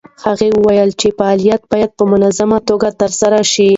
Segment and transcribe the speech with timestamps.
[0.25, 3.69] هغه وویل چې فعالیت باید په منظمه توګه ترسره شي.